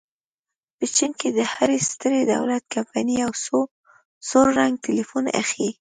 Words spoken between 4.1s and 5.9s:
سور رنګه ټیلیفون ایښی.